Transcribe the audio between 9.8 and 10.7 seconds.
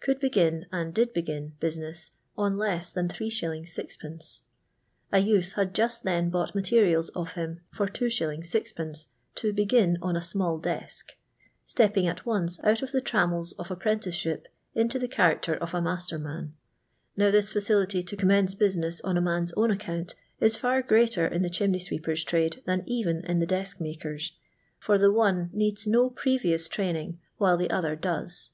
on a sinali I